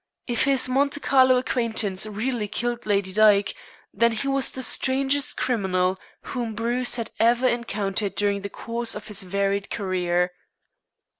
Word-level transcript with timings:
If 0.25 0.45
his 0.45 0.67
Monte 0.67 0.99
Carlo 0.99 1.37
acquaintance 1.37 2.07
really 2.07 2.47
killed 2.47 2.87
Lady 2.87 3.13
Dyke, 3.13 3.53
then 3.93 4.13
he 4.13 4.27
was 4.27 4.49
the 4.49 4.63
strangest 4.63 5.37
criminal 5.37 5.95
whom 6.23 6.55
Bruce 6.55 6.95
had 6.95 7.11
ever 7.19 7.47
encountered 7.47 8.15
during 8.15 8.41
the 8.41 8.49
course 8.49 8.95
of 8.95 9.09
his 9.09 9.21
varied 9.21 9.69
career. 9.69 10.31